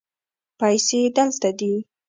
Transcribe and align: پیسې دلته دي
پیسې 0.59 0.99
دلته 1.17 1.49
دي 1.59 1.73